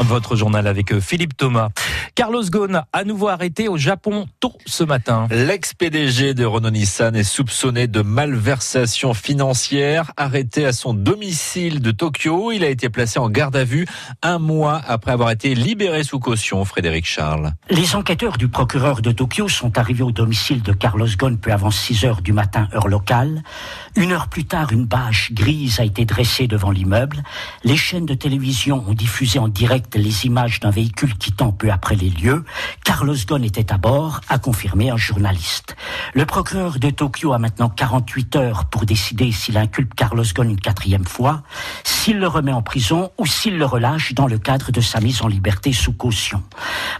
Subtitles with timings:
[0.00, 1.70] Votre journal avec euh, Philippe Thomas.
[2.14, 5.26] Carlos Ghosn, à nouveau arrêté au Japon tôt ce matin.
[5.30, 10.12] L'ex-PDG de Renault Nissan est soupçonné de malversation financière.
[10.16, 13.86] Arrêté à son domicile de Tokyo, il a été placé en garde à vue
[14.22, 16.64] un mois après avoir été libéré sous caution.
[16.64, 17.52] Frédéric Charles.
[17.68, 21.70] Les enquêteurs du procureur de Tokyo sont arrivés au domicile de Carlos Ghosn peu avant
[21.70, 23.42] 6 heures du matin, heure locale.
[23.96, 27.22] Une heure plus tard, une bâche grise a été dressée devant l'immeuble.
[27.64, 31.96] Les chaînes de télévision ont diffusé en direct les images d'un véhicule quittant peu après
[31.96, 32.44] les lieux.
[32.84, 35.76] Carlos Ghosn était à bord, a confirmé un journaliste.
[36.14, 40.60] Le procureur de Tokyo a maintenant 48 heures pour décider s'il inculpe Carlos Ghosn une
[40.60, 41.42] quatrième fois,
[41.84, 45.22] s'il le remet en prison ou s'il le relâche dans le cadre de sa mise
[45.22, 46.42] en liberté sous caution.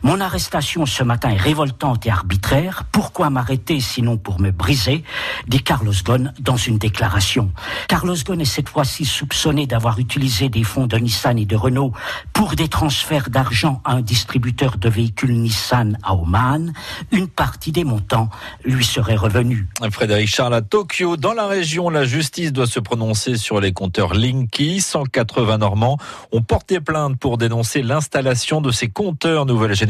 [0.02, 2.84] Mon arrestation ce matin est révoltante et arbitraire.
[2.92, 5.02] Pourquoi m'arrêter sinon pour me briser
[5.48, 7.50] dit Carlos Ghosn dans une déclaration.
[7.88, 11.92] Carlos Ghosn est cette fois-ci soupçonné d'avoir utilisé des fonds de Nissan et de Renault
[12.32, 16.72] pour des transferts d'argent à un distributeur de véhicules Nissan à Oman.
[17.10, 18.28] Une partie des montants
[18.64, 19.66] lui serait revenue.
[19.90, 21.16] Frédéric Charles à Tokyo.
[21.16, 24.80] Dans la région, la justice doit se prononcer sur les compteurs Linky.
[24.80, 25.98] 180 Normands
[26.30, 29.87] ont porté plainte pour dénoncer l'installation de ces compteurs nouvelle génération.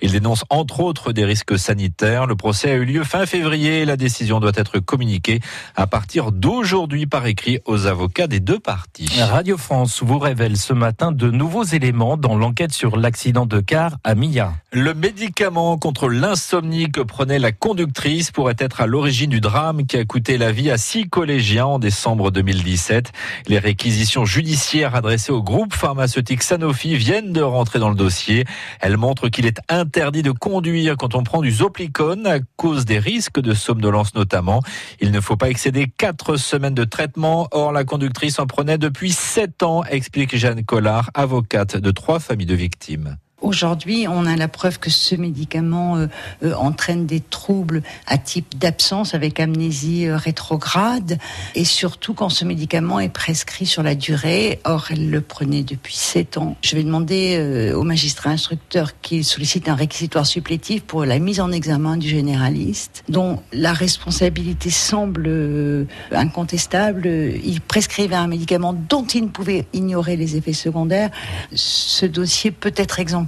[0.00, 2.26] Ils dénoncent entre autres des risques sanitaires.
[2.26, 3.84] Le procès a eu lieu fin février.
[3.84, 5.40] La décision doit être communiquée
[5.76, 9.08] à partir d'aujourd'hui par écrit aux avocats des deux parties.
[9.20, 13.96] Radio France vous révèle ce matin de nouveaux éléments dans l'enquête sur l'accident de car
[14.04, 14.52] à Mia.
[14.72, 19.96] Le médicament contre l'insomnie que prenait la conductrice pourrait être à l'origine du drame qui
[19.96, 23.12] a coûté la vie à six collégiens en décembre 2017.
[23.46, 28.44] Les réquisitions judiciaires adressées au groupe pharmaceutique Sanofi viennent de rentrer dans le dossier.
[28.80, 32.98] Elles montrent qu'il est interdit de conduire quand on prend du Zoplicone à cause des
[32.98, 34.62] risques de somnolence notamment.
[35.00, 37.48] Il ne faut pas excéder quatre semaines de traitement.
[37.52, 42.44] Or, la conductrice en prenait depuis sept ans, explique Jeanne Collard, avocate de trois familles
[42.44, 43.16] de victimes.
[43.40, 46.08] Aujourd'hui, on a la preuve que ce médicament euh,
[46.42, 51.18] euh, entraîne des troubles à type d'absence avec amnésie euh, rétrograde
[51.54, 54.58] et surtout quand ce médicament est prescrit sur la durée.
[54.64, 56.56] Or, elle le prenait depuis 7 ans.
[56.62, 61.52] Je vais demander au magistrat instructeur qu'il sollicite un réquisitoire supplétif pour la mise en
[61.52, 67.06] examen du généraliste dont la responsabilité semble incontestable.
[67.06, 71.10] Il prescrivait un médicament dont il ne pouvait ignorer les effets secondaires.
[71.54, 73.27] Ce dossier peut être exemplaire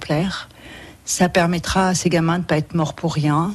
[1.05, 3.55] ça permettra à ces gamins de ne pas être morts pour rien.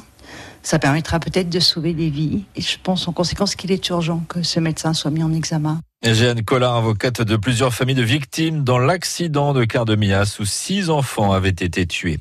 [0.62, 2.44] Ça permettra peut-être de sauver des vies.
[2.56, 5.80] Et je pense en conséquence qu'il est urgent que ce médecin soit mis en examen.
[6.14, 11.32] Jeanne Collard, avocate de plusieurs familles de victimes dans l'accident de Cardemias où six enfants
[11.32, 12.18] avaient été tués.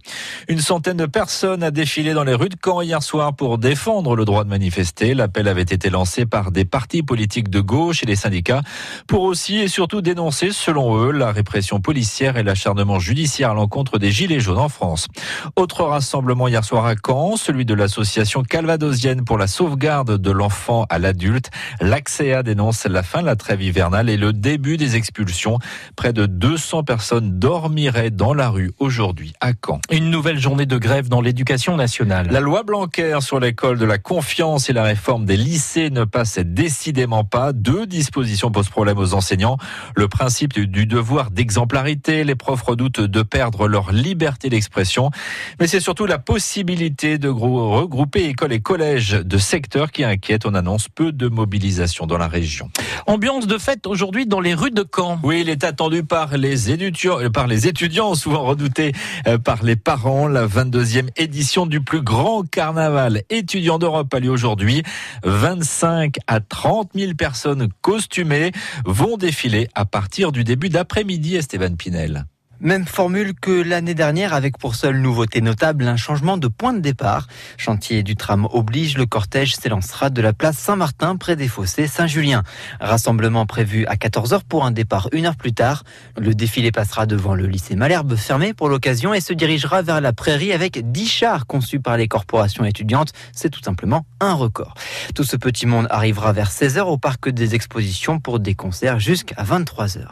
[0.48, 4.16] Une centaine de personnes a défilé dans les rues de Caen hier soir pour défendre
[4.16, 5.14] le droit de manifester.
[5.14, 8.62] L'appel avait été lancé par des partis politiques de gauche et les syndicats
[9.08, 14.00] pour aussi et surtout dénoncer, selon eux, la répression policière et l'acharnement judiciaire à l'encontre
[14.00, 15.08] des Gilets jaunes en France.
[15.56, 20.86] Autre rassemblement hier soir à Caen, celui de l'association calvadosienne pour la sauvegarde de l'enfant
[20.90, 21.52] à l'adulte.
[21.82, 25.60] L'AXEA dénonce la fin de la trêve et le début des expulsions.
[25.98, 29.82] Près de 200 personnes dormiraient dans la rue aujourd'hui à Caen.
[29.92, 32.28] Une nouvelle journée de grève dans l'éducation nationale.
[32.32, 36.40] La loi Blanquer sur l'école de la confiance et la réforme des lycées ne passe
[36.40, 37.52] décidément pas.
[37.52, 39.58] Deux dispositions posent problème aux enseignants.
[39.96, 42.24] Le principe du devoir d'exemplarité.
[42.24, 45.12] Les profs redoutent de perdre leur liberté d'expression.
[45.60, 50.46] Mais c'est surtout la possibilité de regrouper écoles et collèges de secteurs qui inquiète.
[50.46, 52.70] On annonce peu de mobilisation dans la région.
[53.06, 55.20] Ambiance de fête aujourd'hui dans les rues de Caen.
[55.24, 58.94] Oui, il est attendu par les étudiants, euh, étudiants, souvent redoutés
[59.28, 60.28] euh, par les parents.
[60.28, 64.84] La 22e édition du plus grand carnaval étudiant d'Europe a lieu aujourd'hui.
[65.24, 68.52] 25 à 30 000 personnes costumées
[68.86, 72.26] vont défiler à partir du début d'après-midi, Esteban Pinel.
[72.62, 76.80] Même formule que l'année dernière avec pour seule nouveauté notable un changement de point de
[76.80, 77.28] départ.
[77.58, 82.44] Chantier du tram oblige, le cortège s'élancera de la place Saint-Martin près des fossés Saint-Julien.
[82.80, 85.84] Rassemblement prévu à 14h pour un départ une heure plus tard.
[86.18, 90.14] Le défilé passera devant le lycée Malherbe fermé pour l'occasion et se dirigera vers la
[90.14, 93.12] prairie avec 10 chars conçus par les corporations étudiantes.
[93.34, 94.76] C'est tout simplement un record.
[95.14, 99.44] Tout ce petit monde arrivera vers 16h au parc des expositions pour des concerts jusqu'à
[99.44, 100.08] 23h.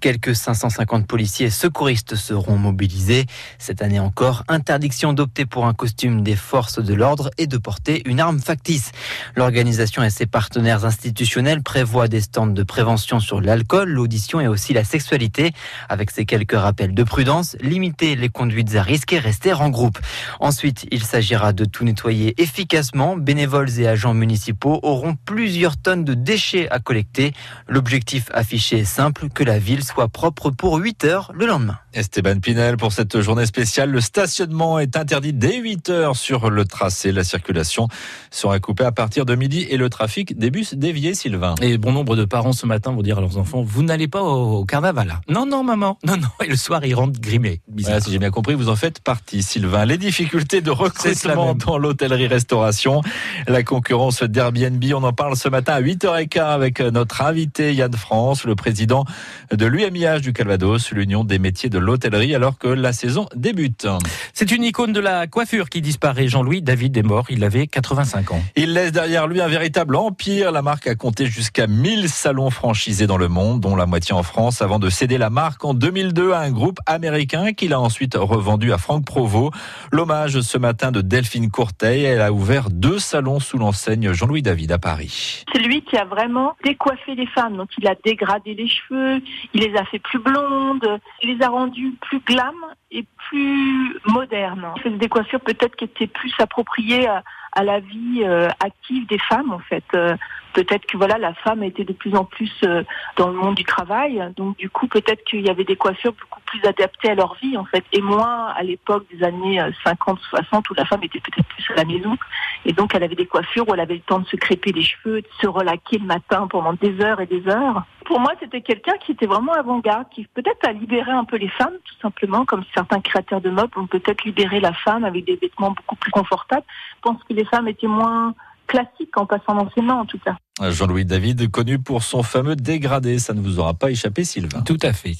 [0.00, 3.24] Quelques 550 policiers secours secouristes seront mobilisés.
[3.58, 8.02] Cette année encore, interdiction d'opter pour un costume des forces de l'ordre et de porter
[8.04, 8.92] une arme factice.
[9.36, 14.74] L'organisation et ses partenaires institutionnels prévoient des stands de prévention sur l'alcool, l'audition et aussi
[14.74, 15.52] la sexualité,
[15.88, 19.98] avec ces quelques rappels de prudence, limiter les conduites à risque et rester en groupe.
[20.40, 23.16] Ensuite, il s'agira de tout nettoyer efficacement.
[23.16, 27.32] Bénévoles et agents municipaux auront plusieurs tonnes de déchets à collecter.
[27.66, 31.77] L'objectif affiché est simple, que la ville soit propre pour 8 heures le lendemain.
[31.94, 36.64] Esteban Pinel, pour cette journée spéciale, le stationnement est interdit dès 8 heures sur le
[36.66, 37.12] tracé.
[37.12, 37.88] La circulation
[38.30, 41.54] sera coupée à partir de midi et le trafic des bus dévié, Sylvain.
[41.62, 44.22] Et bon nombre de parents ce matin vont dire à leurs enfants, vous n'allez pas
[44.22, 45.08] au, carnaval.
[45.08, 45.20] Là.
[45.28, 45.98] Non, non, maman.
[46.04, 46.28] Non, non.
[46.44, 47.62] Et le soir, ils rentrent grimés.
[47.68, 49.86] Voilà, si j'ai bien compris, vous en faites partie, Sylvain.
[49.86, 53.00] Les difficultés de recrutement dans l'hôtellerie-restauration,
[53.46, 58.44] la concurrence d'Airbnb, on en parle ce matin à 8h15 avec notre invité Yann France,
[58.44, 59.04] le président
[59.50, 63.86] de l'UMIH du Calvados, l'Union des métiers de l'hôtellerie, alors que la saison débute.
[64.32, 66.28] C'est une icône de la coiffure qui disparaît.
[66.28, 68.42] Jean-Louis David est mort, il avait 85 ans.
[68.56, 70.52] Il laisse derrière lui un véritable empire.
[70.52, 74.22] La marque a compté jusqu'à 1000 salons franchisés dans le monde, dont la moitié en
[74.22, 78.14] France, avant de céder la marque en 2002 à un groupe américain qu'il a ensuite
[78.16, 79.52] revendu à Franck Provost.
[79.92, 84.72] L'hommage ce matin de Delphine Courteil, elle a ouvert deux salons sous l'enseigne Jean-Louis David
[84.72, 85.44] à Paris.
[85.52, 87.56] C'est lui qui a vraiment décoiffé les femmes.
[87.56, 89.20] Donc il a dégradé les cheveux,
[89.54, 92.54] il les a fait plus blondes, il les a rendues plus glam
[92.90, 94.72] et plus modernes.
[94.76, 97.22] Il fait des coiffures peut-être qui étaient plus appropriées à,
[97.52, 99.84] à la vie euh, active des femmes en fait.
[99.94, 100.16] Euh,
[100.52, 102.82] peut-être que voilà la femme était de plus en plus euh,
[103.16, 106.40] dans le monde du travail, donc du coup peut-être qu'il y avait des coiffures beaucoup
[106.46, 110.74] plus adaptées à leur vie en fait, et moins à l'époque des années 50-60 où
[110.74, 112.16] la femme était peut-être plus à la maison,
[112.64, 114.82] et donc elle avait des coiffures où elle avait le temps de se crêper les
[114.82, 117.84] cheveux, de se relaquer le matin pendant des heures et des heures.
[118.04, 121.48] Pour moi c'était quelqu'un qui était vraiment avant-garde, qui peut-être a libéré un peu les
[121.48, 125.36] femmes tout simplement, comme certains créateurs de mode ont peut-être libéré la femme avec des
[125.36, 126.64] vêtements beaucoup plus confortables.
[126.96, 128.34] Je pense que les femmes étaient moins
[128.68, 130.36] classiques en passant dans ses mains en tout cas.
[130.60, 133.18] Jean-Louis David, connu pour son fameux dégradé.
[133.18, 134.60] Ça ne vous aura pas échappé, Sylvain.
[134.62, 135.12] Tout à fait.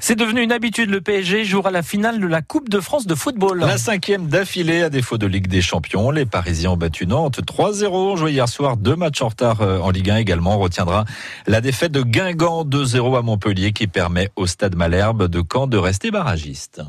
[0.00, 0.90] C'est devenu une habitude.
[0.90, 3.60] Le PSG jouera la finale de la Coupe de France de football.
[3.60, 6.10] La cinquième d'affilée à défaut de Ligue des Champions.
[6.10, 8.16] Les Parisiens ont battu Nantes 3-0.
[8.16, 10.56] Joué hier soir deux matchs en retard euh, en Ligue 1 également.
[10.56, 11.04] On retiendra
[11.46, 15.76] la défaite de Guingamp 2-0 à Montpellier qui permet au Stade Malherbe de Caen de
[15.76, 16.80] rester barragiste.